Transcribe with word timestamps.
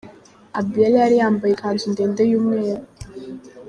Abiella 0.59 0.97
yari 1.03 1.15
yambaye 1.21 1.51
ikanzu 1.53 1.85
ndende 1.93 2.21
yumweru. 2.31 2.83